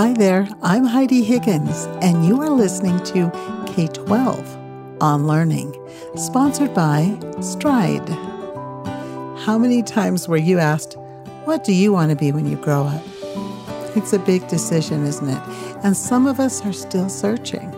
[0.00, 3.30] Hi there, I'm Heidi Higgins, and you are listening to
[3.66, 5.76] K 12 on Learning,
[6.16, 8.08] sponsored by Stride.
[9.44, 10.96] How many times were you asked,
[11.44, 13.02] What do you want to be when you grow up?
[13.94, 15.42] It's a big decision, isn't it?
[15.84, 17.70] And some of us are still searching.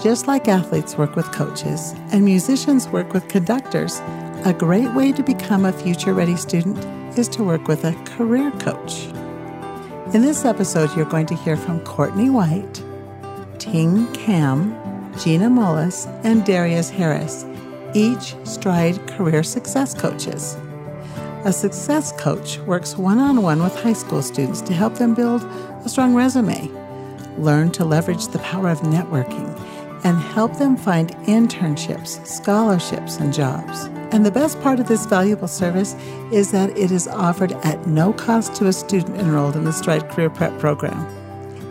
[0.00, 3.98] Just like athletes work with coaches and musicians work with conductors,
[4.44, 6.78] a great way to become a future ready student
[7.18, 9.08] is to work with a career coach.
[10.12, 12.82] In this episode, you're going to hear from Courtney White,
[13.60, 14.72] Ting Cam,
[15.16, 17.46] Gina Mullis, and Darius Harris,
[17.94, 20.56] each Stride career success coaches.
[21.44, 25.44] A success coach works one on one with high school students to help them build
[25.84, 26.68] a strong resume,
[27.38, 29.56] learn to leverage the power of networking,
[30.02, 33.88] and help them find internships, scholarships, and jobs.
[34.12, 35.94] And the best part of this valuable service
[36.32, 40.08] is that it is offered at no cost to a student enrolled in the Stride
[40.10, 41.06] Career Prep program.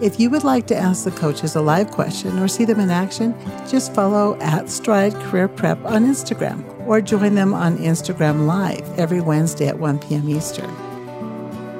[0.01, 2.89] If you would like to ask the coaches a live question or see them in
[2.89, 3.35] action,
[3.67, 9.19] just follow at Stride Career Prep on Instagram or join them on Instagram Live every
[9.19, 10.29] Wednesday at 1 p.m.
[10.29, 10.73] Eastern.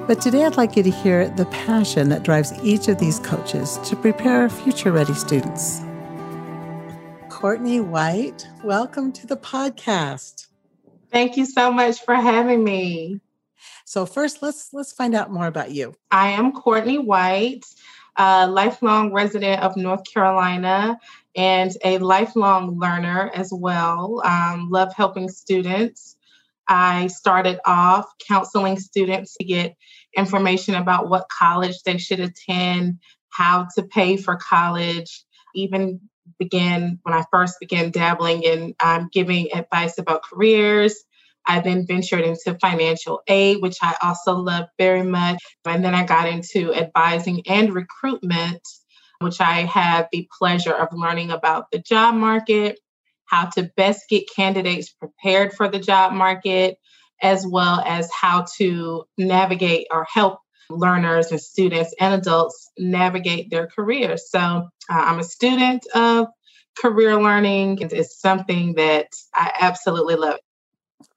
[0.08, 3.80] But today I'd like you to hear the passion that drives each of these coaches
[3.86, 5.80] to prepare future ready students.
[7.30, 10.49] Courtney White, welcome to the podcast.
[11.12, 13.20] Thank you so much for having me.
[13.86, 15.96] So first, let's let's find out more about you.
[16.12, 17.66] I am Courtney White,
[18.16, 21.00] a lifelong resident of North Carolina
[21.36, 24.22] and a lifelong learner as well.
[24.24, 26.16] Um, love helping students.
[26.68, 29.76] I started off counseling students to get
[30.16, 33.00] information about what college they should attend,
[33.30, 35.24] how to pay for college,
[35.56, 40.96] even began when I first began dabbling in um, giving advice about careers.
[41.48, 45.42] I then ventured into financial aid, which I also love very much.
[45.66, 48.62] And then I got into advising and recruitment,
[49.20, 52.80] which I had the pleasure of learning about the job market,
[53.26, 56.78] how to best get candidates prepared for the job market,
[57.22, 60.40] as well as how to navigate or help
[60.70, 64.30] learners and students and adults navigate their careers.
[64.30, 66.28] So uh, I'm a student of
[66.78, 67.82] career learning.
[67.82, 70.40] And it's something that I absolutely love.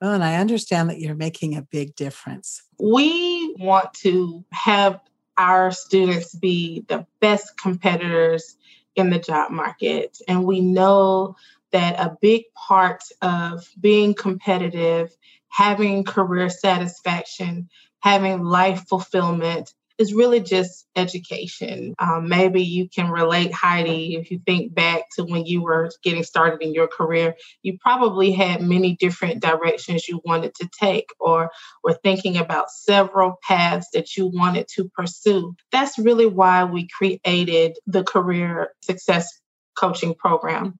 [0.00, 2.62] Well, and I understand that you're making a big difference.
[2.80, 5.00] We want to have
[5.36, 8.56] our students be the best competitors
[8.96, 10.18] in the job market.
[10.28, 11.36] And we know
[11.72, 15.16] that a big part of being competitive,
[15.48, 17.68] having career satisfaction,
[18.02, 21.94] having life fulfillment is really just education.
[21.98, 26.24] Um, maybe you can relate, Heidi, if you think back to when you were getting
[26.24, 31.50] started in your career, you probably had many different directions you wanted to take or
[31.84, 35.54] were thinking about several paths that you wanted to pursue.
[35.70, 39.28] That's really why we created the Career Success
[39.76, 40.78] Coaching Program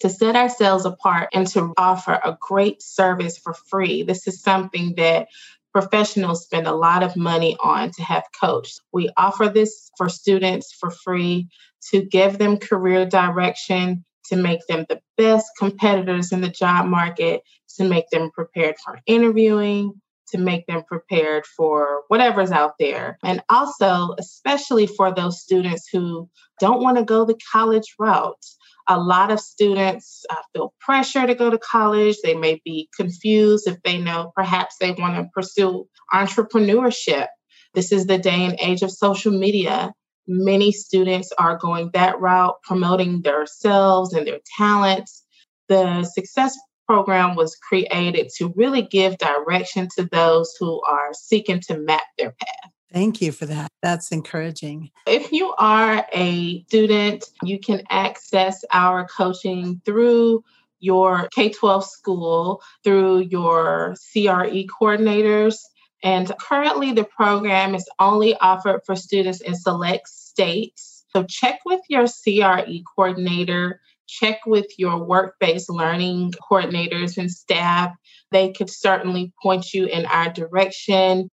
[0.00, 4.02] to set ourselves apart and to offer a great service for free.
[4.02, 5.28] This is something that
[5.72, 8.80] professionals spend a lot of money on to have coached.
[8.92, 11.48] We offer this for students for free
[11.90, 17.42] to give them career direction, to make them the best competitors in the job market,
[17.76, 23.18] to make them prepared for interviewing, to make them prepared for whatever's out there.
[23.22, 26.28] And also, especially for those students who
[26.60, 28.44] don't want to go the college route
[28.88, 32.16] a lot of students uh, feel pressure to go to college.
[32.22, 37.28] They may be confused if they know perhaps they want to pursue entrepreneurship.
[37.74, 39.92] This is the day and age of social media.
[40.26, 45.24] Many students are going that route, promoting themselves and their talents.
[45.68, 46.56] The Success
[46.86, 52.32] Program was created to really give direction to those who are seeking to map their
[52.32, 52.71] path.
[52.92, 53.68] Thank you for that.
[53.80, 54.90] That's encouraging.
[55.06, 60.44] If you are a student, you can access our coaching through
[60.80, 65.58] your K 12 school, through your CRE coordinators.
[66.02, 71.04] And currently, the program is only offered for students in select states.
[71.14, 77.94] So, check with your CRE coordinator, check with your work based learning coordinators and staff.
[78.32, 81.30] They could certainly point you in our direction.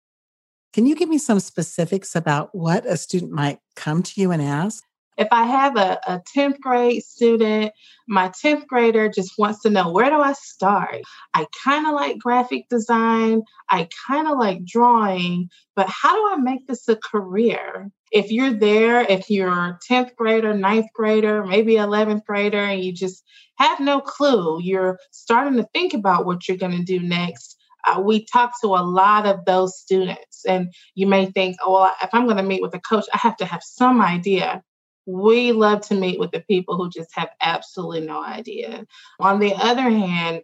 [0.72, 4.42] Can you give me some specifics about what a student might come to you and
[4.42, 4.84] ask?
[5.16, 7.72] If I have a, a 10th grade student,
[8.06, 11.00] my 10th grader just wants to know where do I start?
[11.34, 16.40] I kind of like graphic design, I kind of like drawing, but how do I
[16.40, 17.90] make this a career?
[18.12, 23.24] If you're there, if you're 10th grader, 9th grader, maybe 11th grader, and you just
[23.56, 28.00] have no clue, you're starting to think about what you're going to do next, uh,
[28.00, 30.44] we talk to a lot of those students.
[30.46, 33.18] And you may think, oh, well, if I'm going to meet with a coach, I
[33.18, 34.62] have to have some idea.
[35.06, 38.84] We love to meet with the people who just have absolutely no idea.
[39.20, 40.42] On the other hand,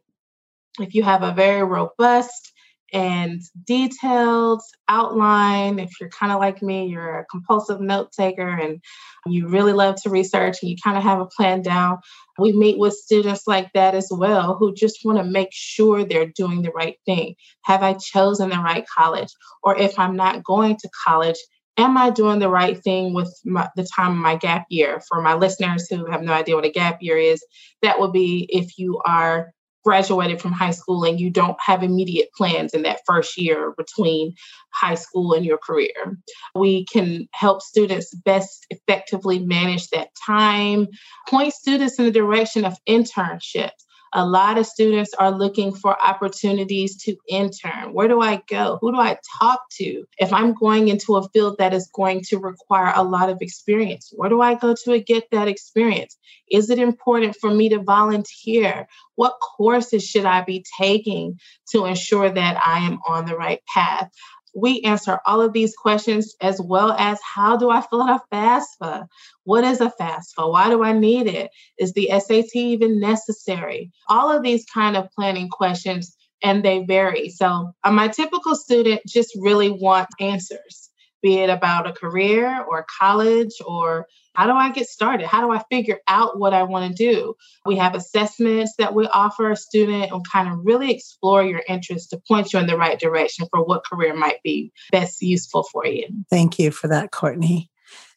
[0.81, 2.54] if you have a very robust
[2.95, 5.81] and detailed outline.
[5.81, 8.81] If you're kind of like me, you're a compulsive note taker and
[9.27, 11.99] you really love to research and you kind of have a plan down.
[12.39, 16.33] We meet with students like that as well who just want to make sure they're
[16.37, 17.35] doing the right thing.
[17.65, 19.33] Have I chosen the right college?
[19.65, 21.39] Or if I'm not going to college,
[21.77, 25.03] am I doing the right thing with my, the time of my gap year?
[25.09, 27.45] For my listeners who have no idea what a gap year is,
[27.83, 29.51] that would be if you are
[29.85, 34.35] graduated from high school and you don't have immediate plans in that first year between
[34.73, 36.19] high school and your career.
[36.55, 40.89] We can help students best effectively manage that time,
[41.29, 43.71] point students in the direction of internships
[44.15, 47.93] a lot of students are looking for opportunities to intern.
[47.93, 48.79] Where do I go?
[48.81, 50.05] Who do I talk to?
[50.19, 54.13] If I'm going into a field that is going to require a lot of experience,
[54.15, 56.17] where do I go to get that experience?
[56.51, 58.87] Is it important for me to volunteer?
[59.17, 61.41] What courses should I be taking
[61.71, 64.11] to ensure that I am on the right path?
[64.55, 68.35] We answer all of these questions as well as how do I fill out a
[68.35, 69.07] FAFSA?
[69.45, 70.51] What is a FAFSA?
[70.51, 71.51] Why do I need it?
[71.79, 73.91] Is the SAT even necessary?
[74.09, 77.31] All of these kind of planning questions and they vary.
[77.31, 80.91] So, uh, my typical student just really wants answers,
[81.23, 85.27] be it about a career or college or how do I get started?
[85.27, 87.35] How do I figure out what I want to do?
[87.65, 92.09] We have assessments that we offer a student and kind of really explore your interests
[92.09, 95.87] to point you in the right direction for what career might be best useful for
[95.87, 96.07] you.
[96.31, 97.71] Thank you for that, Courtney.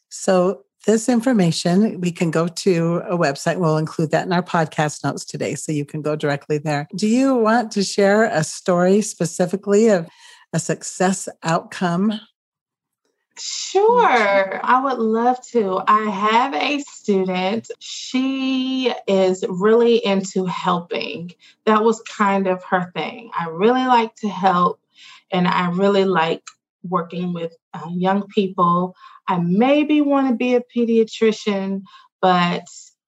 [0.10, 3.58] So, this information, we can go to a website.
[3.58, 6.88] We'll include that in our podcast notes today, so you can go directly there.
[6.96, 10.08] Do you want to share a story specifically of
[10.54, 12.22] a success outcome
[13.40, 15.80] Sure, I would love to.
[15.88, 17.70] I have a student.
[17.80, 21.32] She is really into helping.
[21.66, 23.30] That was kind of her thing.
[23.38, 24.80] I really like to help,
[25.32, 26.44] and I really like
[26.84, 28.96] working with uh, young people.
[29.28, 31.84] I maybe want to be a pediatrician,
[32.22, 32.64] but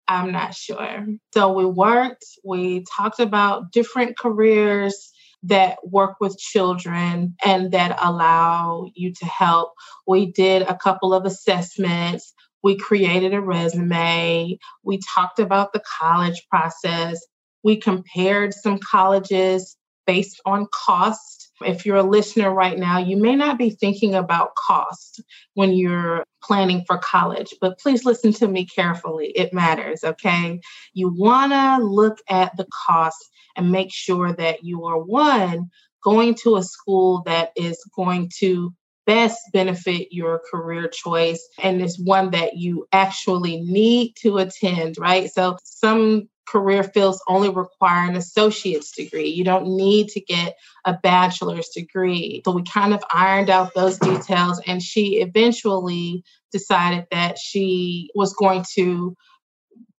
[0.08, 1.08] I'm not sure.
[1.34, 5.12] So we worked, we talked about different careers
[5.44, 9.72] that work with children and that allow you to help.
[10.08, 12.34] We did a couple of assessments.
[12.62, 14.58] We created a resume.
[14.84, 17.26] We talked about the college process.
[17.64, 21.52] We compared some colleges based on cost.
[21.62, 25.22] If you're a listener right now, you may not be thinking about cost
[25.54, 29.28] when you're planning for college, but please listen to me carefully.
[29.36, 30.60] It matters, okay?
[30.94, 35.70] You want to look at the cost and make sure that you are one
[36.04, 38.74] going to a school that is going to
[39.10, 45.32] best benefit your career choice and is one that you actually need to attend, right?
[45.34, 49.30] So some career fields only require an associate's degree.
[49.30, 50.54] You don't need to get
[50.86, 52.44] a bachelor's degree.
[52.46, 58.34] So we kind of ironed out those details, and she eventually decided that she was
[58.34, 59.16] going to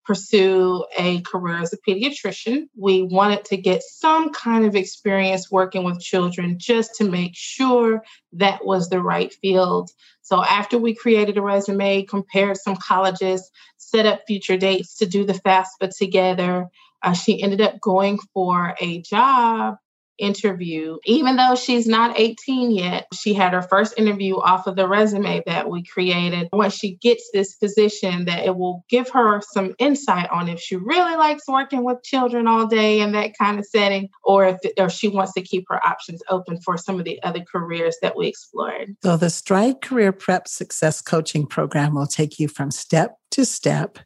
[0.05, 2.67] pursue a career as a pediatrician.
[2.77, 8.03] We wanted to get some kind of experience working with children just to make sure
[8.33, 9.89] that was the right field.
[10.21, 15.25] So, after we created a resume, compared some colleges, set up future dates to do
[15.25, 16.67] the FAFSA together,
[17.03, 19.75] uh, she ended up going for a job
[20.17, 20.97] interview.
[21.05, 25.41] Even though she's not 18 yet, she had her first interview off of the resume
[25.45, 26.49] that we created.
[26.53, 30.75] Once she gets this position, that it will give her some insight on if she
[30.75, 34.89] really likes working with children all day in that kind of setting, or if or
[34.89, 38.27] she wants to keep her options open for some of the other careers that we
[38.27, 38.95] explored.
[39.03, 43.99] So the Stride Career Prep Success Coaching Program will take you from step to step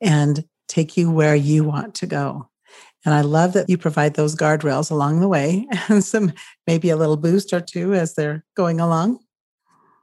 [0.00, 2.48] and take you where you want to go.
[3.06, 6.32] And I love that you provide those guardrails along the way and some
[6.66, 9.20] maybe a little boost or two as they're going along.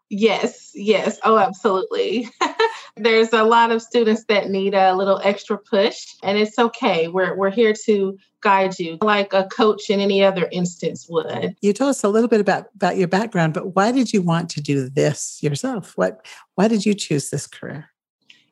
[0.10, 1.20] Yes, yes.
[1.24, 2.30] Oh, absolutely.
[2.96, 7.08] There's a lot of students that need a little extra push, and it's okay.
[7.08, 11.56] We're, we're here to guide you like a coach in any other instance would.
[11.62, 14.50] You told us a little bit about, about your background, but why did you want
[14.52, 15.94] to do this yourself?
[15.98, 16.24] What
[16.56, 17.90] why did you choose this career?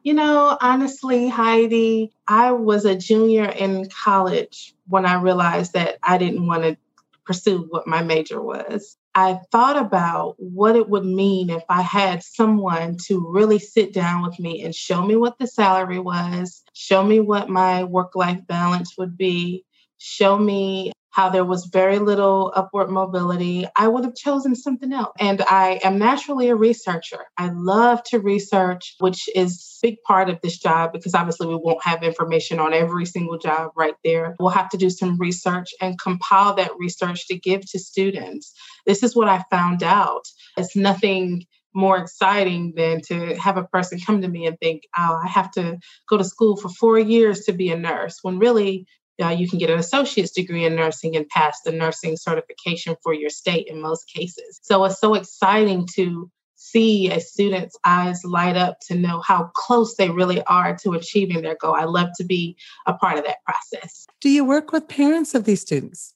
[0.04, 6.18] You know, honestly, Heidi, I was a junior in college when I realized that I
[6.18, 6.78] didn't want to
[7.26, 8.98] pursue what my major was.
[9.14, 14.24] I thought about what it would mean if I had someone to really sit down
[14.24, 18.40] with me and show me what the salary was, show me what my work life
[18.48, 19.66] balance would be,
[20.00, 25.14] show me how there was very little upward mobility, I would have chosen something else.
[25.20, 27.26] And I am naturally a researcher.
[27.38, 31.56] I love to research, which is a big part of this job because obviously we
[31.56, 34.36] won't have information on every single job right there.
[34.40, 38.54] We'll have to do some research and compile that research to give to students.
[38.86, 40.24] This is what I found out.
[40.58, 45.20] It's nothing more exciting than to have a person come to me and think, oh,
[45.24, 45.78] I have to
[46.10, 48.86] go to school for four years to be a nurse, when really
[49.22, 53.14] uh, you can get an associate's degree in nursing and pass the nursing certification for
[53.14, 54.60] your state in most cases.
[54.64, 59.96] So it's so exciting to see a student's eyes light up to know how close
[59.96, 61.74] they really are to achieving their goal.
[61.74, 64.06] I love to be a part of that process.
[64.22, 66.14] Do you work with parents of these students?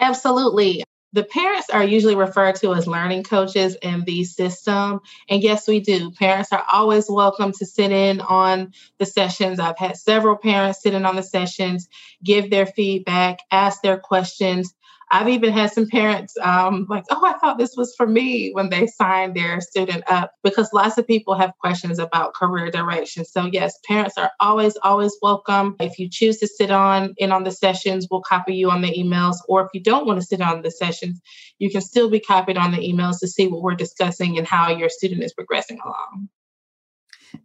[0.00, 5.00] Absolutely the parents are usually referred to as learning coaches in the system.
[5.28, 6.10] And yes, we do.
[6.12, 9.60] Parents are always welcome to sit in on the sessions.
[9.60, 11.88] I've had several parents sit in on the sessions,
[12.24, 14.74] give their feedback, ask their questions.
[15.14, 18.70] I've even had some parents um, like, oh, I thought this was for me when
[18.70, 23.26] they signed their student up because lots of people have questions about career direction.
[23.26, 25.76] So, yes, parents are always, always welcome.
[25.80, 28.88] If you choose to sit on in on the sessions, we'll copy you on the
[28.88, 29.36] emails.
[29.48, 31.20] Or if you don't want to sit on the sessions,
[31.58, 34.70] you can still be copied on the emails to see what we're discussing and how
[34.70, 36.30] your student is progressing along.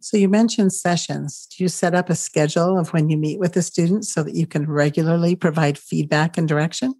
[0.00, 1.46] So you mentioned sessions.
[1.54, 4.34] Do you set up a schedule of when you meet with the students so that
[4.34, 6.94] you can regularly provide feedback and direction?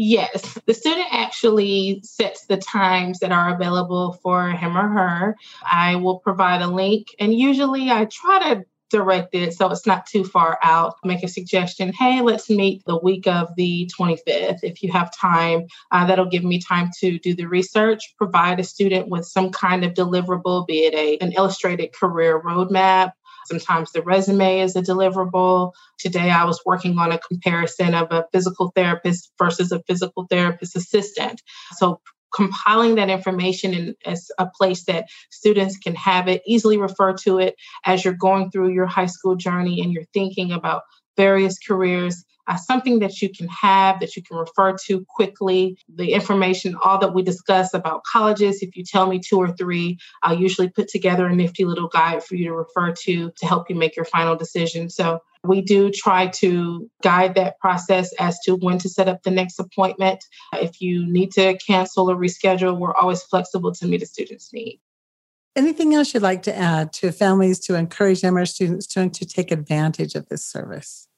[0.00, 5.36] Yes, the student actually sets the times that are available for him or her.
[5.68, 10.06] I will provide a link, and usually I try to direct it so it's not
[10.06, 10.94] too far out.
[11.04, 14.60] Make a suggestion hey, let's meet the week of the 25th.
[14.62, 18.64] If you have time, uh, that'll give me time to do the research, provide a
[18.64, 23.10] student with some kind of deliverable, be it a, an illustrated career roadmap
[23.48, 25.72] Sometimes the resume is a deliverable.
[25.98, 30.76] Today, I was working on a comparison of a physical therapist versus a physical therapist
[30.76, 31.40] assistant.
[31.76, 32.00] So,
[32.34, 37.38] compiling that information in as a place that students can have it, easily refer to
[37.38, 37.54] it
[37.86, 40.82] as you're going through your high school journey and you're thinking about
[41.16, 45.78] various careers uh, something that you can have that you can refer to quickly.
[45.94, 49.98] The information, all that we discuss about colleges, if you tell me two or three,
[50.22, 53.68] I'll usually put together a nifty little guide for you to refer to to help
[53.68, 54.88] you make your final decision.
[54.88, 59.30] So we do try to guide that process as to when to set up the
[59.30, 60.24] next appointment.
[60.54, 64.80] If you need to cancel or reschedule, we're always flexible to meet a student's need.
[65.54, 69.50] Anything else you'd like to add to families to encourage MR students to, to take
[69.50, 71.08] advantage of this service?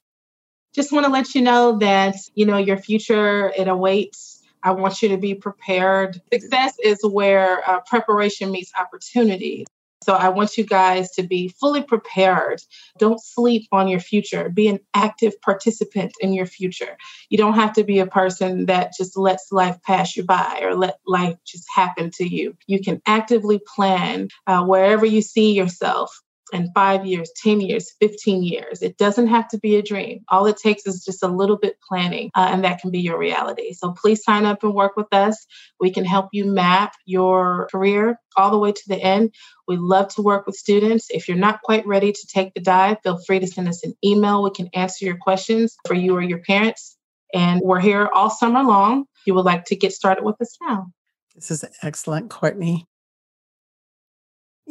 [0.74, 4.42] Just want to let you know that, you know, your future, it awaits.
[4.62, 6.20] I want you to be prepared.
[6.32, 9.66] Success is where uh, preparation meets opportunity.
[10.02, 12.62] So I want you guys to be fully prepared.
[12.98, 14.48] Don't sleep on your future.
[14.48, 16.96] Be an active participant in your future.
[17.28, 20.74] You don't have to be a person that just lets life pass you by or
[20.74, 22.56] let life just happen to you.
[22.66, 26.18] You can actively plan uh, wherever you see yourself
[26.52, 28.82] in five years, 10 years, 15 years.
[28.82, 30.20] It doesn't have to be a dream.
[30.28, 33.18] All it takes is just a little bit planning, uh, and that can be your
[33.18, 33.72] reality.
[33.72, 35.46] So please sign up and work with us.
[35.78, 39.34] We can help you map your career all the way to the end.
[39.66, 41.08] We love to work with students.
[41.10, 43.94] If you're not quite ready to take the dive, feel free to send us an
[44.04, 44.42] email.
[44.42, 46.96] We can answer your questions for you or your parents.
[47.32, 49.04] And we're here all summer long.
[49.24, 50.88] You would like to get started with us now.
[51.34, 52.86] This is excellent, Courtney.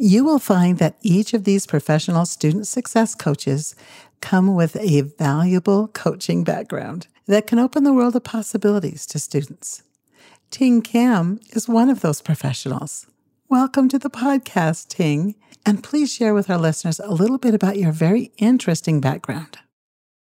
[0.02, 3.74] You will find that each of these professional student success coaches
[4.22, 9.82] come with a valuable coaching background that can open the world of possibilities to students.
[10.50, 13.08] Ting Kam is one of those professionals.
[13.50, 15.34] Welcome to the podcast, Ting,
[15.66, 19.58] and please share with our listeners a little bit about your very interesting background.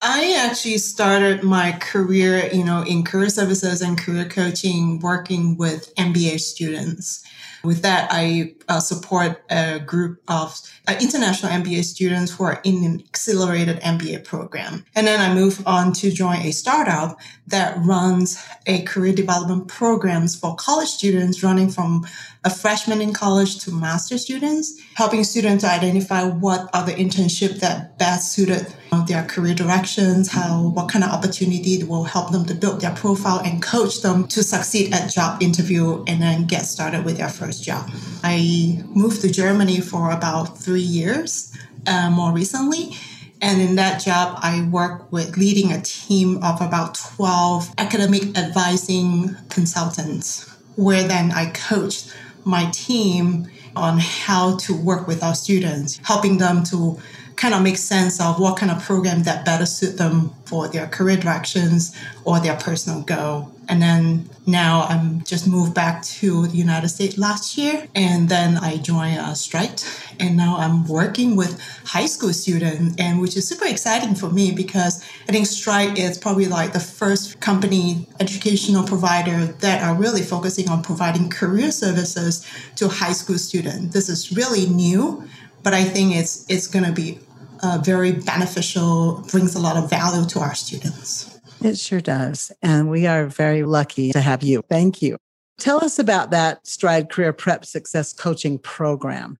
[0.01, 5.93] I actually started my career, you know, in career services and career coaching, working with
[5.93, 7.23] MBA students.
[7.63, 12.83] With that, I uh, support a group of uh, international MBA students who are in
[12.83, 14.85] an accelerated MBA program.
[14.95, 20.35] And then I move on to join a startup that runs a career development programs
[20.35, 22.05] for college students running from
[22.43, 27.59] a freshman in college to master students, helping students to identify what are the internship
[27.59, 28.73] that best suited
[29.07, 33.39] their career directions, how what kind of opportunity will help them to build their profile
[33.39, 37.63] and coach them to succeed at job interview and then get started with their first
[37.63, 37.89] job.
[38.23, 41.55] I moved to Germany for about three years
[41.85, 42.95] uh, more recently.
[43.43, 49.35] And in that job, I work with leading a team of about 12 academic advising
[49.49, 52.13] consultants, where then I coached
[52.45, 56.99] my team on how to work with our students, helping them to
[57.35, 60.87] kind of make sense of what kind of program that better suit them for their
[60.87, 61.95] career directions
[62.25, 63.51] or their personal goal.
[63.69, 67.87] And then now I'm just moved back to the United States last year.
[67.95, 69.81] And then I joined uh, Stride.
[70.19, 74.51] And now I'm working with high school students, and which is super exciting for me
[74.51, 80.21] because I think Stride is probably like the first company educational provider that are really
[80.21, 82.45] focusing on providing career services
[82.75, 83.93] to high school students.
[83.93, 85.23] This is really new
[85.63, 87.19] but I think it's it's going to be
[87.63, 91.39] uh, very beneficial, brings a lot of value to our students.
[91.63, 92.51] It sure does.
[92.61, 94.63] And we are very lucky to have you.
[94.67, 95.17] Thank you.
[95.59, 99.37] Tell us about that Stride Career Prep Success Coaching Program.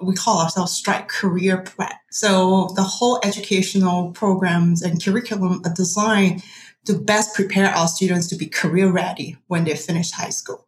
[0.00, 1.92] We call ourselves Stride Career Prep.
[2.10, 6.42] So the whole educational programs and curriculum are designed
[6.86, 10.66] to best prepare our students to be career ready when they finish high school.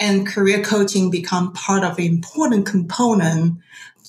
[0.00, 3.58] And career coaching become part of an important component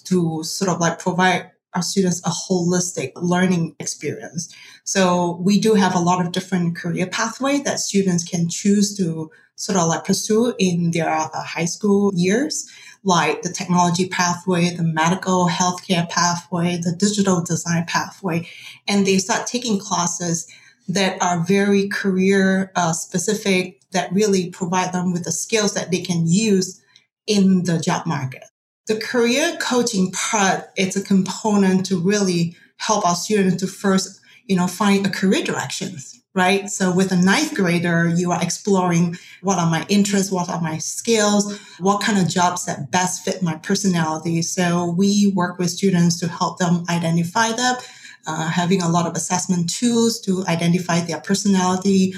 [0.09, 4.53] to sort of like provide our students a holistic learning experience.
[4.83, 9.31] So we do have a lot of different career pathway that students can choose to
[9.55, 12.69] sort of like pursue in their uh, high school years,
[13.03, 18.47] like the technology pathway, the medical healthcare pathway, the digital design pathway.
[18.87, 20.47] And they start taking classes
[20.87, 26.01] that are very career uh, specific that really provide them with the skills that they
[26.01, 26.81] can use
[27.25, 28.43] in the job market
[28.87, 34.55] the career coaching part it's a component to really help our students to first you
[34.55, 36.69] know find a career directions right?
[36.69, 40.77] So with a ninth grader you are exploring what are my interests what are my
[40.77, 44.43] skills what kind of jobs that best fit my personality.
[44.43, 47.89] So we work with students to help them identify that
[48.27, 52.13] uh, having a lot of assessment tools to identify their personality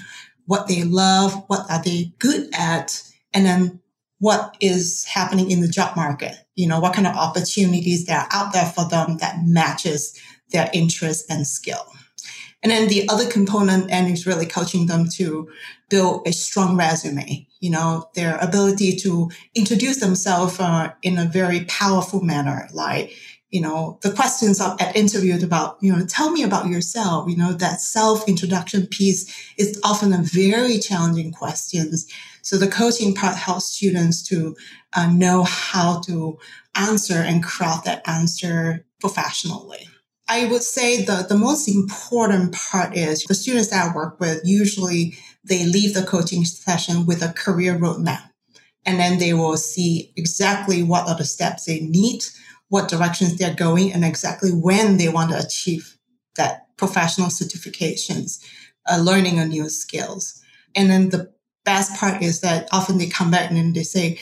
[0.48, 3.02] what they love what are they good at
[3.34, 3.80] and then
[4.18, 8.38] what is happening in the job market you know, what kind of opportunities that are
[8.38, 10.20] out there for them that matches
[10.52, 11.86] their interest and skill.
[12.62, 15.50] And then the other component and is really coaching them to
[15.90, 21.64] build a strong resume, you know, their ability to introduce themselves uh, in a very
[21.70, 23.14] powerful manner, like,
[23.52, 27.54] you know, the questions at interviews about, you know, tell me about yourself, you know,
[27.54, 32.06] that self introduction piece is often a very challenging questions.
[32.42, 34.56] So the coaching part helps students to
[34.94, 36.38] uh, know how to
[36.76, 39.88] answer and craft that answer professionally.
[40.28, 44.42] I would say the, the most important part is the students that I work with,
[44.44, 48.22] usually they leave the coaching session with a career roadmap.
[48.86, 52.24] And then they will see exactly what are the steps they need,
[52.70, 55.98] what directions they're going, and exactly when they want to achieve
[56.36, 58.40] that professional certifications,
[58.90, 60.42] uh, learning a new skills.
[60.76, 61.34] And then the
[61.66, 64.20] best part is that often they come back and they say,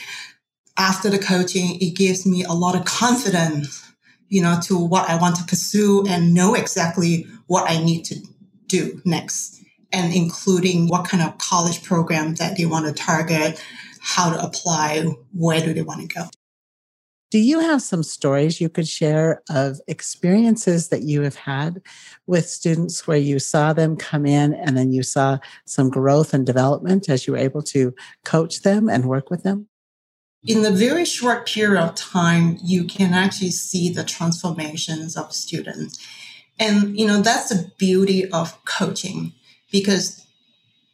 [0.77, 3.91] after the coaching, it gives me a lot of confidence,
[4.29, 8.15] you know, to what I want to pursue and know exactly what I need to
[8.67, 13.63] do next and including what kind of college program that they want to target,
[14.01, 15.01] how to apply,
[15.33, 16.29] where do they want to go.
[17.29, 21.81] Do you have some stories you could share of experiences that you have had
[22.25, 26.45] with students where you saw them come in and then you saw some growth and
[26.45, 29.67] development as you were able to coach them and work with them?
[30.47, 35.99] In a very short period of time, you can actually see the transformations of students.
[36.57, 39.33] And, you know, that's the beauty of coaching
[39.71, 40.25] because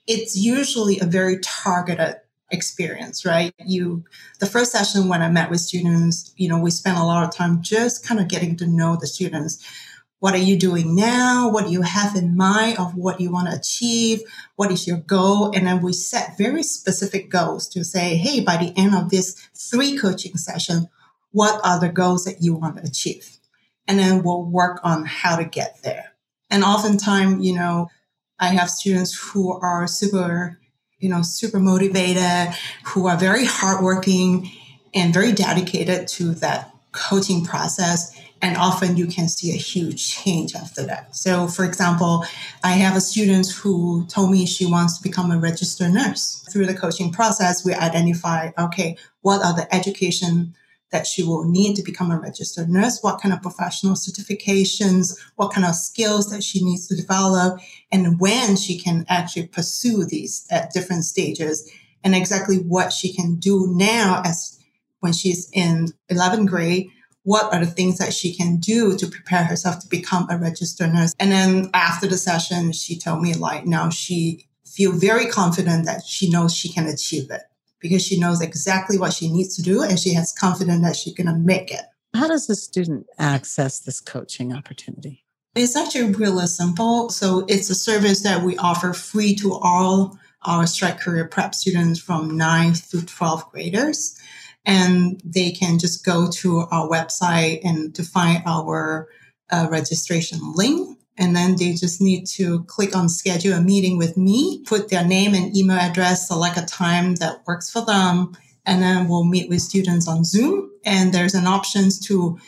[0.07, 2.15] it's usually a very targeted
[2.49, 3.53] experience, right?
[3.63, 4.03] You,
[4.39, 7.35] the first session when I met with students, you know, we spent a lot of
[7.35, 9.63] time just kind of getting to know the students.
[10.23, 11.49] What are you doing now?
[11.51, 14.21] What do you have in mind of what you want to achieve?
[14.55, 15.51] What is your goal?
[15.53, 19.33] And then we set very specific goals to say, hey, by the end of this
[19.53, 20.87] three coaching session,
[21.31, 23.37] what are the goals that you want to achieve?
[23.85, 26.13] And then we'll work on how to get there.
[26.49, 27.89] And oftentimes, you know,
[28.39, 30.57] I have students who are super
[30.99, 32.55] you know, super motivated,
[32.85, 34.49] who are very hardworking
[34.93, 38.17] and very dedicated to that coaching process.
[38.43, 41.15] And often you can see a huge change after that.
[41.15, 42.25] So, for example,
[42.61, 46.45] I have a student who told me she wants to become a registered nurse.
[46.51, 50.53] Through the coaching process, we identify, okay, what are the education
[50.91, 55.53] that she will need to become a registered nurse, what kind of professional certifications, what
[55.53, 57.59] kind of skills that she needs to develop,
[57.93, 61.71] and when she can actually pursue these at different stages,
[62.03, 64.59] and exactly what she can do now as
[64.99, 66.89] when she's in 11th grade.
[67.23, 70.93] What are the things that she can do to prepare herself to become a registered
[70.93, 71.13] nurse?
[71.19, 76.03] And then after the session, she told me like now she feel very confident that
[76.03, 77.41] she knows she can achieve it
[77.79, 81.13] because she knows exactly what she needs to do and she has confidence that she's
[81.13, 81.83] going to make it.
[82.13, 85.23] How does a student access this coaching opportunity?
[85.55, 87.09] It's actually really simple.
[87.09, 91.99] So it's a service that we offer free to all our Stride Career Prep students
[91.99, 94.19] from 9th to 12th graders.
[94.65, 99.09] And they can just go to our website and to find our
[99.51, 100.97] uh, registration link.
[101.17, 105.05] And then they just need to click on schedule a meeting with me, put their
[105.05, 108.35] name and email address, select a time that works for them.
[108.65, 110.71] And then we'll meet with students on Zoom.
[110.85, 112.39] And there's an option to,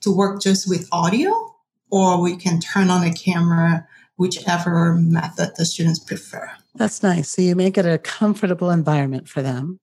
[0.00, 1.54] to work just with audio,
[1.90, 6.50] or we can turn on a camera, whichever method the students prefer.
[6.74, 7.30] That's nice.
[7.30, 9.78] So you make it a comfortable environment for them.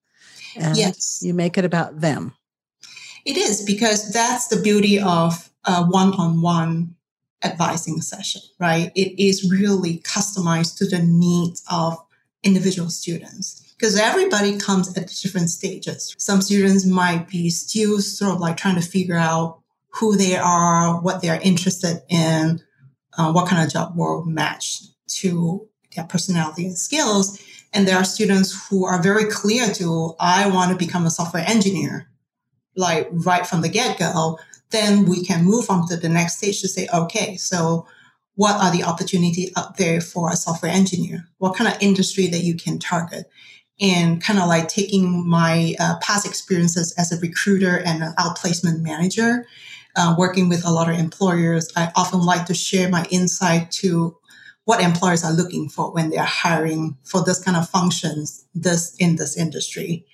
[0.56, 1.22] Yes.
[1.22, 2.34] You make it about them.
[3.26, 6.96] It is because that's the beauty of a one on one
[7.44, 8.92] advising session, right?
[8.96, 11.98] It is really customized to the needs of
[12.44, 16.16] individual students because everybody comes at different stages.
[16.18, 21.00] Some students might be still sort of like trying to figure out who they are,
[21.02, 22.62] what they are interested in,
[23.18, 27.40] uh, what kind of job will match to their personality and skills.
[27.76, 31.44] And there are students who are very clear to, I want to become a software
[31.46, 32.08] engineer,
[32.78, 34.40] like right from the get go.
[34.72, 37.86] Then we can move on to the next stage to say, okay, so
[38.36, 41.28] what are the opportunities out there for a software engineer?
[41.38, 43.30] What kind of industry that you can target?
[43.82, 48.82] And kind of like taking my uh, past experiences as a recruiter and an outplacement
[48.82, 49.46] manager,
[49.98, 54.16] uh, working with a lot of employers, I often like to share my insight to
[54.66, 59.16] what employers are looking for when they're hiring for this kind of functions this in
[59.16, 60.06] this industry.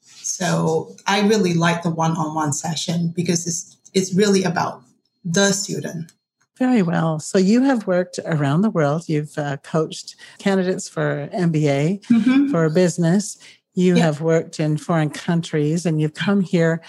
[0.00, 4.82] So I really like the one-on-one session because it's it's really about
[5.24, 6.12] the student.
[6.56, 7.18] Very well.
[7.18, 9.08] So you have worked around the world.
[9.08, 12.50] You've uh, coached candidates for MBA, mm-hmm.
[12.50, 13.38] for business.
[13.74, 16.80] You have worked in foreign countries and you've come here.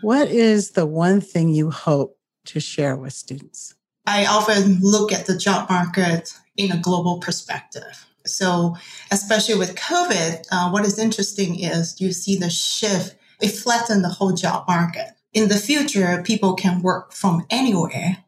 [0.00, 3.74] What is the one thing you hope to share with students?
[4.06, 6.32] I often look at the job market
[6.64, 8.06] in a global perspective.
[8.26, 8.76] So,
[9.10, 14.08] especially with COVID, uh, what is interesting is you see the shift, it flattened the
[14.08, 15.12] whole job market.
[15.32, 18.18] In the future, people can work from anywhere.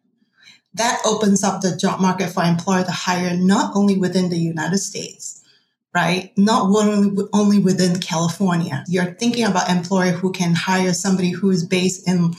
[0.75, 4.79] That opens up the job market for employer to hire not only within the United
[4.79, 5.43] States,
[5.95, 6.33] right?
[6.39, 8.85] Not only, only within California.
[8.89, 12.35] You're thinking about employer who can hire somebody who is based in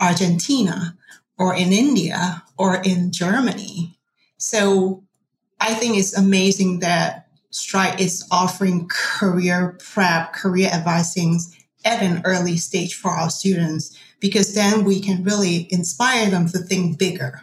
[0.00, 0.96] Argentina
[1.38, 3.98] or in India or in Germany.
[4.38, 5.04] So
[5.64, 11.40] I think it's amazing that Stride is offering career prep, career advising
[11.86, 16.58] at an early stage for our students, because then we can really inspire them to
[16.58, 17.40] think bigger,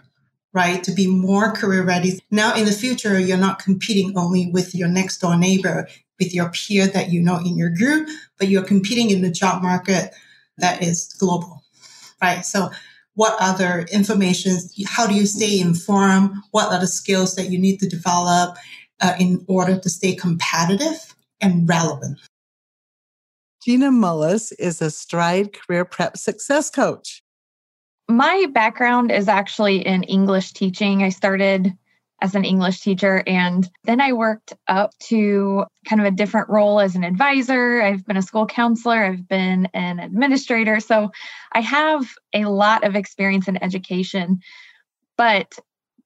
[0.54, 0.84] right?
[0.84, 2.20] To be more career ready.
[2.30, 5.88] Now in the future, you're not competing only with your next door neighbor,
[6.20, 8.08] with your peer that you know in your group,
[8.38, 10.14] but you're competing in the job market
[10.60, 11.64] that is global,
[12.22, 12.46] right?
[12.46, 12.70] So
[13.22, 14.58] what other information,
[14.88, 16.32] how do you stay informed?
[16.50, 18.58] What are the skills that you need to develop
[19.00, 22.18] uh, in order to stay competitive and relevant?
[23.64, 27.22] Gina Mullis is a Stride Career Prep Success Coach.
[28.10, 31.04] My background is actually in English teaching.
[31.04, 31.78] I started
[32.22, 33.24] as an English teacher.
[33.26, 37.82] And then I worked up to kind of a different role as an advisor.
[37.82, 40.80] I've been a school counselor, I've been an administrator.
[40.80, 41.12] So
[41.52, 44.40] I have a lot of experience in education.
[45.18, 45.58] But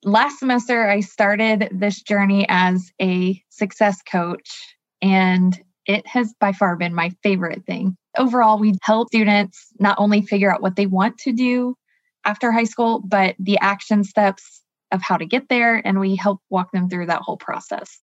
[0.03, 4.75] last semester, I started this journey as a success coach.
[5.01, 7.95] And it has by far been my favorite thing.
[8.17, 11.75] Overall, we help students not only figure out what they want to do
[12.23, 16.41] after high school, but the action steps of how to get there and we help
[16.49, 17.99] walk them through that whole process.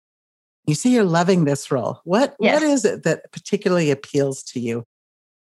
[0.66, 2.00] You see you're loving this role.
[2.04, 2.54] What yes.
[2.54, 4.84] what is it that particularly appeals to you?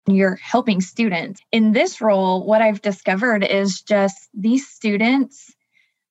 [0.07, 1.41] You're helping students.
[1.53, 5.55] In this role, what I've discovered is just these students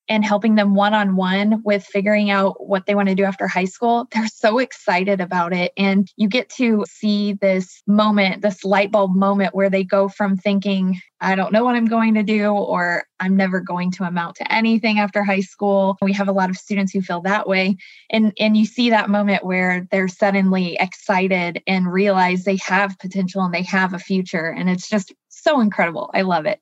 [0.09, 3.47] and helping them one on one with figuring out what they want to do after
[3.47, 5.71] high school, they're so excited about it.
[5.77, 10.35] And you get to see this moment, this light bulb moment where they go from
[10.35, 14.37] thinking, I don't know what I'm going to do, or I'm never going to amount
[14.37, 15.97] to anything after high school.
[16.01, 17.77] We have a lot of students who feel that way.
[18.09, 23.43] And, and you see that moment where they're suddenly excited and realize they have potential
[23.43, 24.47] and they have a future.
[24.47, 26.09] And it's just so incredible.
[26.13, 26.59] I love it.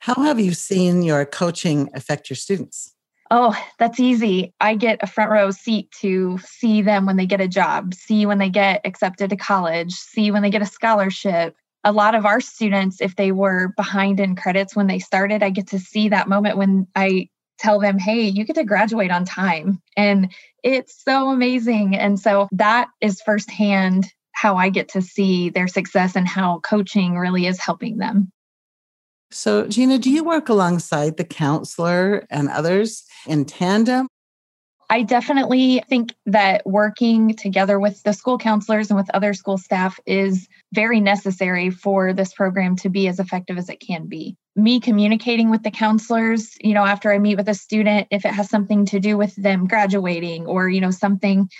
[0.00, 2.94] How have you seen your coaching affect your students?
[3.30, 4.54] Oh, that's easy.
[4.60, 8.24] I get a front row seat to see them when they get a job, see
[8.24, 11.56] when they get accepted to college, see when they get a scholarship.
[11.82, 15.50] A lot of our students, if they were behind in credits when they started, I
[15.50, 17.28] get to see that moment when I
[17.58, 19.80] tell them, hey, you get to graduate on time.
[19.96, 20.32] And
[20.62, 21.96] it's so amazing.
[21.96, 27.16] And so that is firsthand how I get to see their success and how coaching
[27.16, 28.30] really is helping them.
[29.30, 34.08] So, Gina, do you work alongside the counselor and others in tandem?
[34.88, 39.98] I definitely think that working together with the school counselors and with other school staff
[40.06, 44.36] is very necessary for this program to be as effective as it can be.
[44.54, 48.32] Me communicating with the counselors, you know, after I meet with a student, if it
[48.32, 51.50] has something to do with them graduating or, you know, something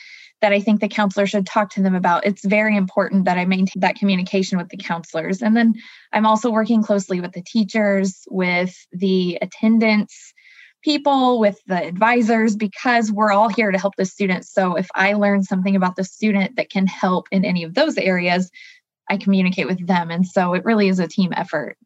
[0.42, 2.26] that I think the counselor should talk to them about.
[2.26, 5.40] It's very important that I maintain that communication with the counselors.
[5.40, 5.74] And then
[6.12, 10.34] I'm also working closely with the teachers, with the attendants,
[10.82, 14.52] people, with the advisors, because we're all here to help the students.
[14.52, 17.96] So if I learn something about the student that can help in any of those
[17.96, 18.50] areas,
[19.08, 20.10] I communicate with them.
[20.10, 21.76] And so it really is a team effort.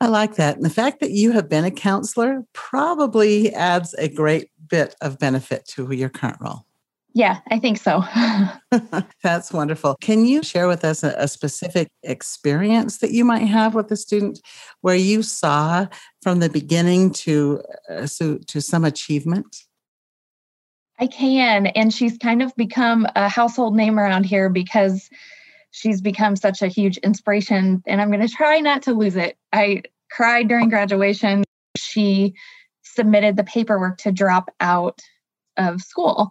[0.00, 0.56] I like that.
[0.56, 5.18] And the fact that you have been a counselor probably adds a great bit of
[5.18, 6.67] benefit to your current role.
[7.18, 8.04] Yeah, I think so.
[9.24, 9.96] That's wonderful.
[10.00, 13.96] Can you share with us a, a, specific experience that you might have with a
[13.96, 14.40] student
[14.82, 15.88] where you saw
[16.22, 19.56] from the beginning to uh, so, to some achievement?
[21.00, 25.10] I can, and she's kind of become a household name around here because
[25.72, 29.36] she's become such a huge inspiration and I'm going to try not to lose it.
[29.52, 31.42] I cried during graduation.
[31.76, 32.34] She
[32.84, 35.00] submitted the paperwork to drop out
[35.56, 36.30] of school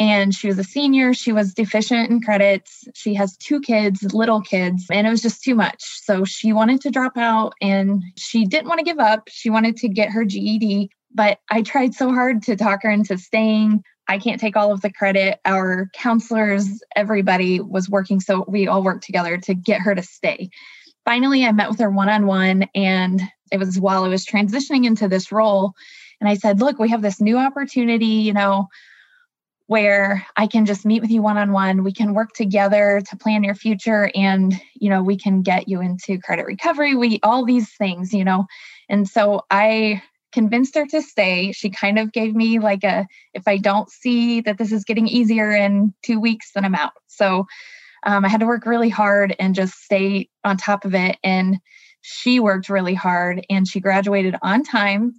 [0.00, 1.12] and she was a senior.
[1.12, 2.88] She was deficient in credits.
[2.94, 5.84] She has two kids, little kids, and it was just too much.
[6.02, 9.28] So she wanted to drop out and she didn't want to give up.
[9.28, 13.18] She wanted to get her GED, but I tried so hard to talk her into
[13.18, 13.84] staying.
[14.08, 15.38] I can't take all of the credit.
[15.44, 18.20] Our counselors, everybody was working.
[18.20, 20.48] So we all worked together to get her to stay.
[21.04, 23.20] Finally, I met with her one on one, and
[23.52, 25.74] it was while I was transitioning into this role.
[26.20, 28.06] And I said, Look, we have this new opportunity.
[28.06, 28.68] You know,
[29.70, 31.84] where I can just meet with you one on one.
[31.84, 35.80] We can work together to plan your future and, you know, we can get you
[35.80, 36.96] into credit recovery.
[36.96, 38.46] We all these things, you know.
[38.88, 40.02] And so I
[40.32, 41.52] convinced her to stay.
[41.52, 45.06] She kind of gave me like a if I don't see that this is getting
[45.06, 46.94] easier in 2 weeks then I'm out.
[47.06, 47.46] So
[48.04, 51.58] um, I had to work really hard and just stay on top of it and
[52.00, 55.14] she worked really hard and she graduated on time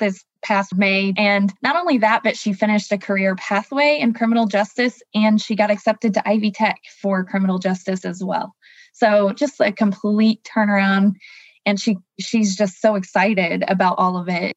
[0.00, 1.12] this past May.
[1.16, 5.54] And not only that, but she finished a career pathway in criminal justice and she
[5.54, 8.54] got accepted to Ivy Tech for criminal justice as well.
[8.92, 11.14] So just a complete turnaround.
[11.66, 14.54] And she she's just so excited about all of it.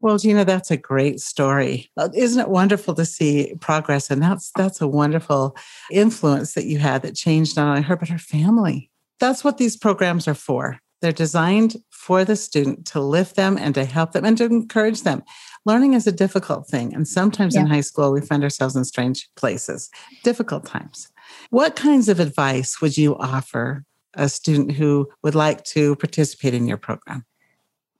[0.00, 1.90] Well, Gina, that's a great story.
[2.14, 4.10] Isn't it wonderful to see progress?
[4.10, 5.56] And that's that's a wonderful
[5.90, 8.90] influence that you had that changed not only her but her family.
[9.18, 10.78] That's what these programs are for.
[11.00, 15.02] They're designed for the student to lift them and to help them and to encourage
[15.02, 15.22] them.
[15.64, 16.94] Learning is a difficult thing.
[16.94, 17.62] And sometimes yeah.
[17.62, 19.90] in high school, we find ourselves in strange places,
[20.24, 21.08] difficult times.
[21.50, 23.84] What kinds of advice would you offer
[24.14, 27.24] a student who would like to participate in your program?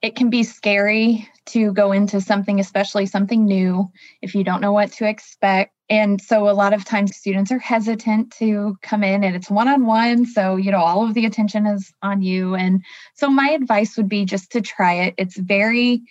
[0.00, 3.90] It can be scary to go into something, especially something new,
[4.22, 5.72] if you don't know what to expect.
[5.90, 9.68] And so a lot of times students are hesitant to come in and it's one
[9.68, 10.26] on one.
[10.26, 12.54] So, you know, all of the attention is on you.
[12.54, 12.82] And
[13.14, 15.14] so my advice would be just to try it.
[15.16, 16.02] It's very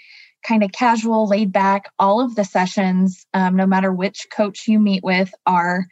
[0.43, 1.91] kind of casual, laid back.
[1.99, 5.85] All of the sessions, um, no matter which coach you meet with, are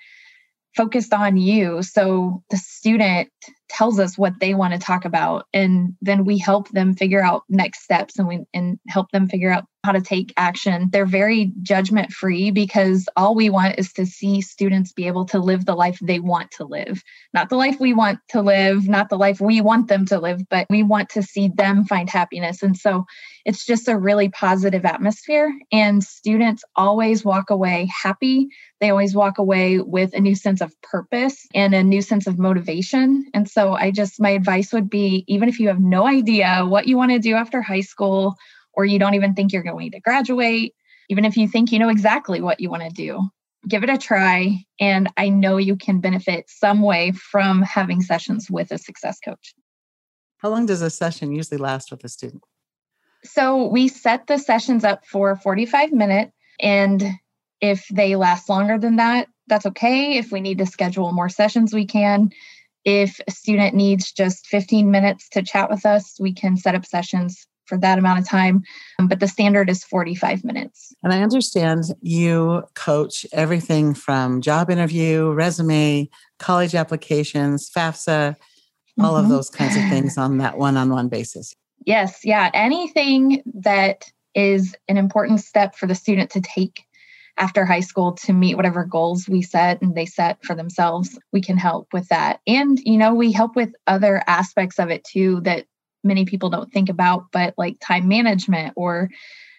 [0.75, 1.83] focused on you.
[1.83, 3.29] So the student
[3.69, 7.43] tells us what they want to talk about and then we help them figure out
[7.49, 10.89] next steps and we and help them figure out how to take action.
[10.91, 15.39] They're very judgment free because all we want is to see students be able to
[15.39, 17.03] live the life they want to live.
[17.33, 20.41] Not the life we want to live not the life we want them to live
[20.49, 22.63] but we want to see them find happiness.
[22.63, 23.05] And so
[23.45, 28.47] it's just a really positive atmosphere and students always walk away happy.
[28.79, 32.39] They always walk away with a new sense of purpose and a new sense of
[32.39, 33.25] motivation.
[33.33, 36.87] And so I just, my advice would be even if you have no idea what
[36.87, 38.35] you want to do after high school,
[38.75, 40.73] or you don't even think you're going to graduate,
[41.09, 43.29] even if you think you know exactly what you want to do,
[43.67, 44.63] give it a try.
[44.79, 49.53] And I know you can benefit some way from having sessions with a success coach.
[50.37, 52.43] How long does a session usually last with a student?
[53.23, 56.31] So we set the sessions up for 45 minutes.
[56.59, 57.03] And
[57.61, 60.17] if they last longer than that, that's okay.
[60.17, 62.29] If we need to schedule more sessions, we can.
[62.83, 66.85] If a student needs just 15 minutes to chat with us, we can set up
[66.85, 68.63] sessions for that amount of time,
[68.99, 70.93] um, but the standard is 45 minutes.
[71.03, 78.35] And I understand you coach everything from job interview, resume, college applications, FAFSA,
[78.99, 79.23] all mm-hmm.
[79.23, 81.53] of those kinds of things on that one on one basis.
[81.85, 82.49] Yes, yeah.
[82.53, 86.83] Anything that is an important step for the student to take
[87.37, 91.41] after high school to meet whatever goals we set and they set for themselves we
[91.41, 95.41] can help with that and you know we help with other aspects of it too
[95.41, 95.65] that
[96.05, 99.09] many people don't think about, but like time management or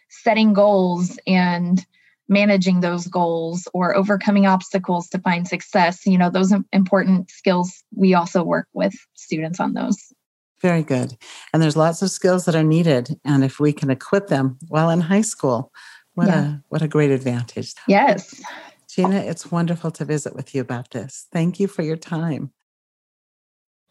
[0.09, 1.85] setting goals and
[2.29, 6.07] managing those goals or overcoming obstacles to find success.
[6.07, 10.13] You know, those important skills, we also work with students on those.
[10.63, 11.17] Very good.
[11.53, 13.21] And there's lots of skills that are needed.
[13.25, 15.73] And if we can equip them while in high school,
[16.15, 16.45] what yeah.
[16.47, 17.75] a what a great advantage.
[17.87, 18.41] Yes.
[18.89, 21.27] Gina, it's wonderful to visit with you about this.
[21.31, 22.53] Thank you for your time.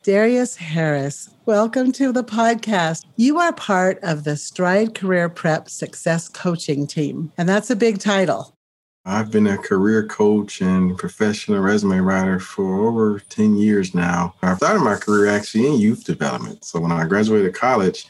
[0.06, 3.06] Darius Harris, welcome to the podcast.
[3.16, 7.98] You are part of the Stride Career Prep Success Coaching Team, and that's a big
[7.98, 8.56] title.
[9.04, 14.36] I've been a career coach and professional resume writer for over 10 years now.
[14.44, 16.66] I started my career actually in youth development.
[16.66, 18.06] So when I graduated college,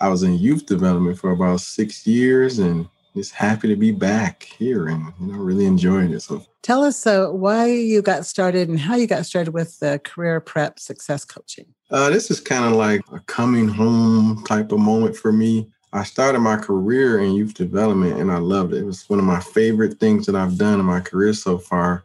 [0.00, 4.44] I was in youth development for about six years and just happy to be back
[4.44, 6.20] here and you know really enjoying it.
[6.20, 10.00] So tell us uh, why you got started and how you got started with the
[10.02, 11.66] career prep success coaching.
[11.90, 15.68] Uh, this is kind of like a coming home type of moment for me.
[15.92, 18.78] I started my career in youth development and I loved it.
[18.78, 22.04] It was one of my favorite things that I've done in my career so far.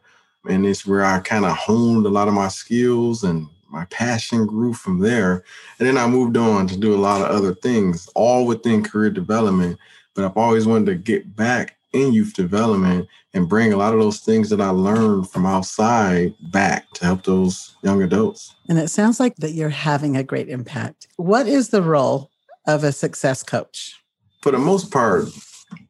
[0.50, 4.46] And it's where I kind of honed a lot of my skills and my passion
[4.46, 5.44] grew from there.
[5.80, 9.10] And then I moved on to do a lot of other things, all within career
[9.10, 9.80] development
[10.18, 14.00] but I've always wanted to get back in youth development and bring a lot of
[14.00, 18.56] those things that I learned from outside back to help those young adults.
[18.68, 21.08] And it sounds like that you're having a great impact.
[21.18, 22.32] What is the role
[22.66, 23.94] of a success coach?
[24.42, 25.26] For the most part,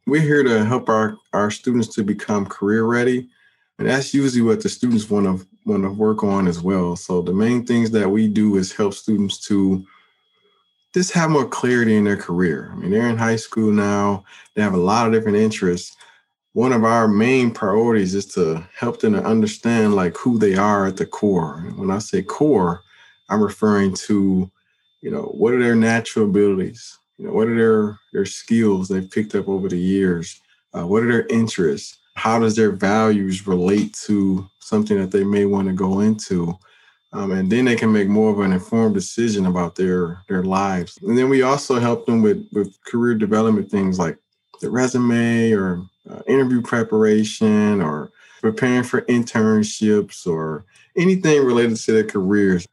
[0.05, 3.29] we're here to help our, our students to become career ready.
[3.79, 6.95] And that's usually what the students want to want to work on as well.
[6.95, 9.85] So the main things that we do is help students to
[10.97, 12.71] just have more clarity in their career.
[12.71, 14.23] I mean, they're in high school now,
[14.55, 15.95] they have a lot of different interests.
[16.53, 20.87] One of our main priorities is to help them to understand like who they are
[20.87, 21.59] at the core.
[21.59, 22.81] And When I say core,
[23.29, 24.49] I'm referring to,
[25.01, 26.97] you know, what are their natural abilities?
[27.19, 30.41] You know, what are their their skills they've picked up over the years?
[30.73, 31.97] Uh, what are their interests?
[32.15, 36.57] How does their values relate to something that they may want to go into?
[37.13, 40.97] Um, and then they can make more of an informed decision about their their lives.
[41.01, 44.17] And then we also help them with with career development things like
[44.61, 50.65] the resume or uh, interview preparation or preparing for internships or
[50.95, 52.67] anything related to their careers.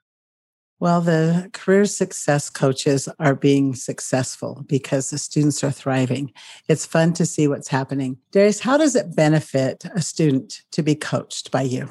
[0.80, 6.32] Well, the career success coaches are being successful because the students are thriving.
[6.68, 8.18] It's fun to see what's happening.
[8.32, 11.90] Darius, how does it benefit a student to be coached by you?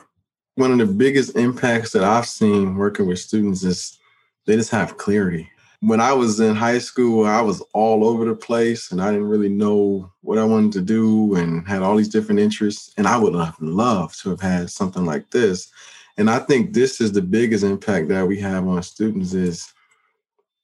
[0.56, 3.98] One of the biggest impacts that I've seen working with students is
[4.46, 5.50] they just have clarity.
[5.80, 9.28] When I was in high school, I was all over the place and I didn't
[9.28, 12.94] really know what I wanted to do and had all these different interests.
[12.98, 15.72] And I would have loved to have had something like this.
[16.18, 19.74] And I think this is the biggest impact that we have on students is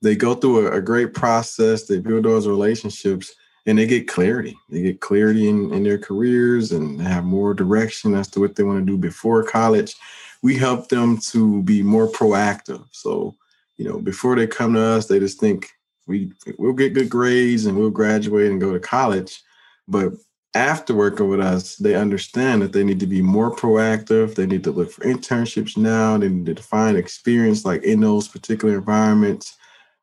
[0.02, 3.34] they go through a, a great process, they build those relationships,
[3.66, 4.58] and they get clarity.
[4.70, 8.64] They get clarity in, in their careers and have more direction as to what they
[8.64, 9.96] want to do before college.
[10.42, 12.86] We help them to be more proactive.
[12.92, 13.36] So,
[13.78, 15.70] you know, before they come to us, they just think
[16.08, 19.42] we we'll get good grades and we'll graduate and go to college.
[19.88, 20.14] But
[20.56, 24.34] after working with us, they understand that they need to be more proactive.
[24.34, 26.18] They need to look for internships now.
[26.18, 29.58] They need to find experience like in those particular environments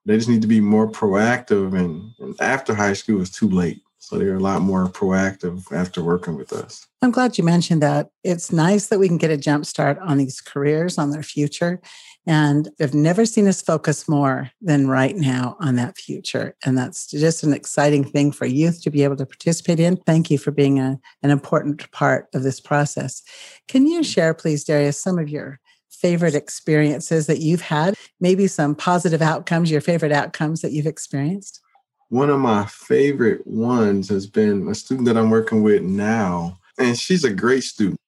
[0.07, 1.79] they just need to be more proactive.
[1.79, 3.83] And, and after high school, it's too late.
[3.99, 6.87] So they're a lot more proactive after working with us.
[7.03, 8.11] I'm glad you mentioned that.
[8.23, 11.81] It's nice that we can get a jump start on these careers, on their future.
[12.25, 16.55] And I've never seen us focus more than right now on that future.
[16.65, 19.97] And that's just an exciting thing for youth to be able to participate in.
[19.97, 23.23] Thank you for being a, an important part of this process.
[23.67, 25.59] Can you share, please, Darius, some of your
[26.01, 31.61] favorite experiences that you've had, maybe some positive outcomes, your favorite outcomes that you've experienced?
[32.09, 36.97] One of my favorite ones has been a student that I'm working with now, and
[36.97, 37.99] she's a great student,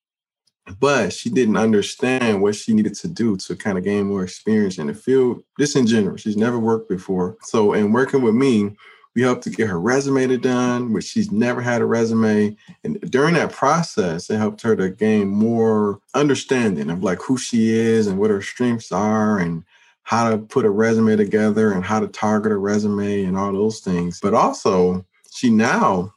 [0.78, 4.78] but she didn't understand what she needed to do to kind of gain more experience
[4.78, 6.16] in the field, just in general.
[6.16, 7.36] She's never worked before.
[7.42, 8.76] So, in working with me,
[9.14, 12.56] we helped to get her resume done, which she's never had a resume.
[12.84, 17.70] And during that process, it helped her to gain more understanding of like who she
[17.70, 19.64] is and what her strengths are and
[20.02, 23.80] how to put a resume together and how to target a resume and all those
[23.80, 24.20] things.
[24.22, 26.14] But also, she now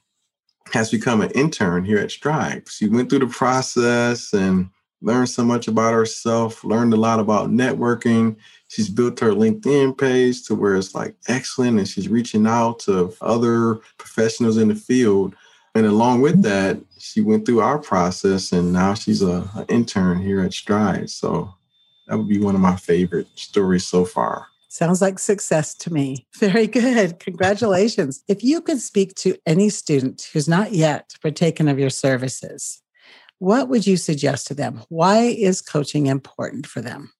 [0.74, 2.70] has become an intern here at Stride.
[2.70, 4.70] She went through the process and
[5.02, 8.36] learned so much about herself, learned a lot about networking.
[8.68, 13.14] She's built her LinkedIn page to where it's like excellent and she's reaching out to
[13.22, 15.36] other professionals in the field.
[15.74, 20.20] And along with that, she went through our process and now she's a, an intern
[20.22, 21.10] here at Stride.
[21.10, 21.54] So
[22.08, 24.47] that would be one of my favorite stories so far.
[24.68, 26.26] Sounds like success to me.
[26.38, 27.20] Very good.
[27.20, 28.24] Congratulations.
[28.30, 32.82] if you could speak to any student who's not yet partaken of your services,
[33.42, 34.84] what would you suggest to them?
[34.89, 37.12] Why is coaching important for them?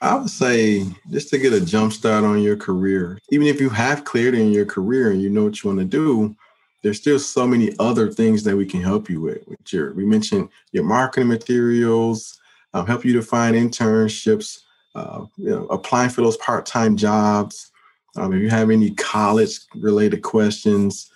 [0.00, 3.16] I would say just to get a jump start on your career.
[3.30, 5.84] Even if you have clarity in your career and you know what you want to
[5.84, 6.34] do,
[6.82, 9.46] there's still so many other things that we can help you with.
[9.46, 12.40] with your, we mentioned your marketing materials,
[12.74, 14.62] um, help you to find internships,
[14.96, 17.70] uh, you know, applying for those part-time jobs.
[18.16, 21.11] Um, if you have any college-related questions,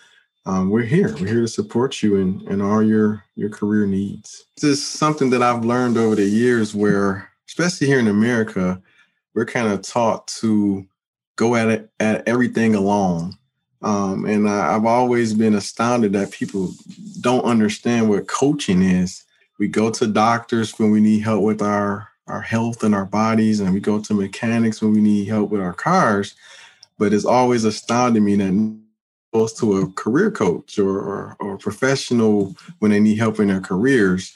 [0.46, 1.12] um, we're here.
[1.20, 4.46] We're here to support you in, in all your your career needs.
[4.54, 8.80] This is something that I've learned over the years where especially here in America,
[9.34, 10.86] we're kind of taught to
[11.34, 13.36] go at it at everything alone.
[13.82, 16.72] Um, and I, I've always been astounded that people
[17.20, 19.24] don't understand what coaching is.
[19.58, 23.60] We go to doctors when we need help with our our health and our bodies,
[23.60, 26.34] and we go to mechanics when we need help with our cars.
[26.98, 28.78] But it's always astounding me that
[29.38, 33.60] goes to a career coach or, or, or professional when they need help in their
[33.60, 34.34] careers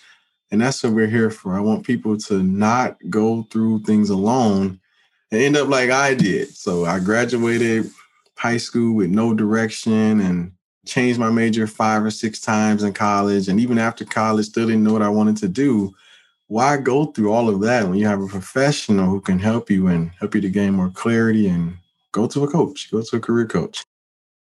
[0.51, 1.55] and that's what we're here for.
[1.55, 4.81] I want people to not go through things alone
[5.31, 6.55] and end up like I did.
[6.55, 7.91] So I graduated
[8.37, 10.53] high school with no direction and
[10.87, 13.49] changed my major five or six times in college.
[13.49, 15.95] And even after college, still didn't know what I wanted to do.
[16.49, 19.87] Why go through all of that when you have a professional who can help you
[19.87, 21.77] and help you to gain more clarity and
[22.11, 23.85] go to a coach, go to a career coach?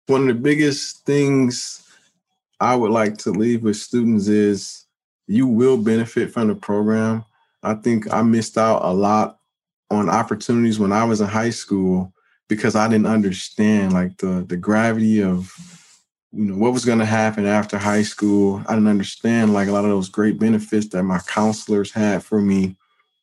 [0.06, 1.88] One of the biggest things
[2.60, 4.84] I would like to leave with students is
[5.26, 7.24] you will benefit from the program.
[7.62, 9.38] I think I missed out a lot
[9.90, 12.12] on opportunities when I was in high school
[12.48, 15.52] because I didn't understand like the the gravity of
[16.32, 18.62] you know what was going to happen after high school.
[18.66, 22.40] I didn't understand like a lot of those great benefits that my counselors had for
[22.40, 22.76] me.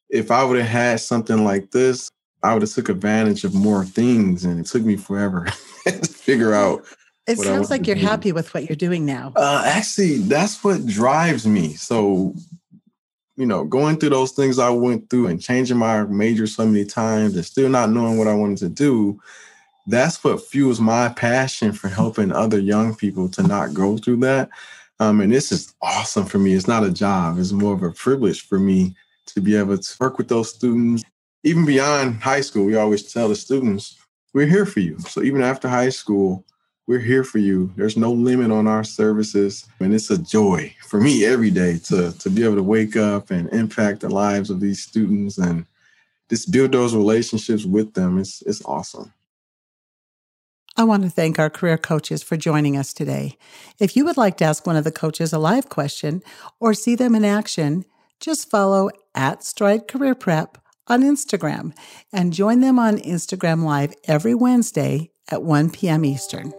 [0.10, 2.10] If I would have had something like this,
[2.44, 5.48] I would have took advantage of more things, and it took me forever
[5.88, 6.86] to figure out
[7.28, 9.34] it sounds like you're happy with what you're doing now.
[9.36, 11.74] Uh, actually, that's what drives me.
[11.74, 12.34] So,
[13.38, 16.84] you know, going through those things I went through and changing my major so many
[16.84, 19.20] times and still not knowing what I wanted to do,
[19.88, 24.50] that's what fuels my passion for helping other young people to not go through that.
[25.00, 26.54] Um, and this is awesome for me.
[26.54, 28.96] It's not a job, it's more of a privilege for me
[29.28, 31.04] to be able to work with those students.
[31.44, 33.98] Even beyond high school, we always tell the students,
[34.34, 35.00] we're here for you.
[35.00, 36.46] So even after high school,
[36.88, 37.72] we're here for you.
[37.76, 39.66] There's no limit on our services.
[39.80, 43.32] And it's a joy for me every day to, to be able to wake up
[43.32, 45.66] and impact the lives of these students and
[46.30, 48.20] just build those relationships with them.
[48.20, 49.14] It's, it's awesome.
[50.78, 53.38] I want to thank our career coaches for joining us today.
[53.80, 56.24] If you would like to ask one of the coaches a live question
[56.60, 57.84] or see them in action,
[58.20, 60.58] just follow at Stride Career Prep
[60.92, 61.74] on Instagram
[62.12, 66.04] and join them on Instagram Live every Wednesday at 1 p.m.
[66.04, 66.52] Eastern.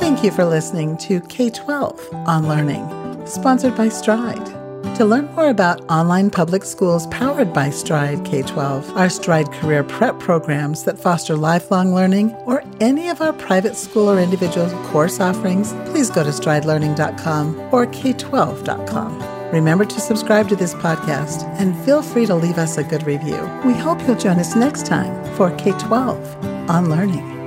[0.00, 4.57] Thank you for listening to K 12 on Learning, sponsored by Stride.
[4.98, 9.84] To learn more about online public schools powered by Stride K 12, our Stride Career
[9.84, 15.20] Prep programs that foster lifelong learning, or any of our private school or individual course
[15.20, 19.52] offerings, please go to stridelearning.com or k12.com.
[19.52, 23.38] Remember to subscribe to this podcast and feel free to leave us a good review.
[23.64, 27.37] We hope you'll join us next time for K 12 on Learning.